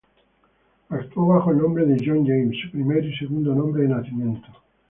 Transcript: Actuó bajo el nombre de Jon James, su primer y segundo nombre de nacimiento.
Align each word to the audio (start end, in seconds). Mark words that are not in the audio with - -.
Actuó 0.89 1.27
bajo 1.27 1.51
el 1.51 1.59
nombre 1.59 1.85
de 1.85 2.03
Jon 2.03 2.25
James, 2.25 2.57
su 2.59 2.71
primer 2.71 3.05
y 3.05 3.15
segundo 3.17 3.53
nombre 3.53 3.83
de 3.83 3.89
nacimiento. 3.89 4.47